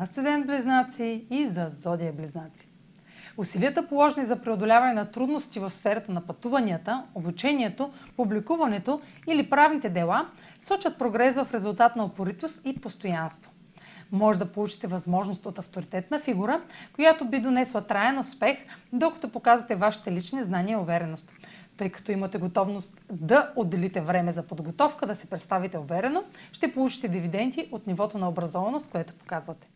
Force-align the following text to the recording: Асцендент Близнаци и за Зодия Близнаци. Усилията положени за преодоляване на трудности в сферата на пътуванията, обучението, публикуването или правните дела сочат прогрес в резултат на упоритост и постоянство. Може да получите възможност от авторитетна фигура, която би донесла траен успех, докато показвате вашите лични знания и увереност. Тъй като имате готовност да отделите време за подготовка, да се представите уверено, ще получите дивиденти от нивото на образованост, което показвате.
Асцендент 0.00 0.46
Близнаци 0.46 1.26
и 1.30 1.48
за 1.48 1.70
Зодия 1.76 2.12
Близнаци. 2.12 2.68
Усилията 3.36 3.88
положени 3.88 4.26
за 4.26 4.42
преодоляване 4.42 4.92
на 4.92 5.10
трудности 5.10 5.60
в 5.60 5.70
сферата 5.70 6.12
на 6.12 6.20
пътуванията, 6.20 7.04
обучението, 7.14 7.92
публикуването 8.16 9.00
или 9.28 9.50
правните 9.50 9.88
дела 9.88 10.28
сочат 10.60 10.98
прогрес 10.98 11.36
в 11.36 11.48
резултат 11.54 11.96
на 11.96 12.04
упоритост 12.04 12.60
и 12.64 12.80
постоянство. 12.80 13.50
Може 14.12 14.38
да 14.38 14.52
получите 14.52 14.86
възможност 14.86 15.46
от 15.46 15.58
авторитетна 15.58 16.20
фигура, 16.20 16.60
която 16.92 17.24
би 17.24 17.40
донесла 17.40 17.86
траен 17.86 18.18
успех, 18.18 18.58
докато 18.92 19.28
показвате 19.28 19.74
вашите 19.74 20.12
лични 20.12 20.44
знания 20.44 20.72
и 20.72 20.80
увереност. 20.80 21.32
Тъй 21.76 21.90
като 21.90 22.12
имате 22.12 22.38
готовност 22.38 23.00
да 23.12 23.52
отделите 23.56 24.00
време 24.00 24.32
за 24.32 24.42
подготовка, 24.42 25.06
да 25.06 25.16
се 25.16 25.26
представите 25.26 25.78
уверено, 25.78 26.24
ще 26.52 26.72
получите 26.72 27.08
дивиденти 27.08 27.68
от 27.72 27.86
нивото 27.86 28.18
на 28.18 28.28
образованост, 28.28 28.90
което 28.90 29.12
показвате. 29.12 29.68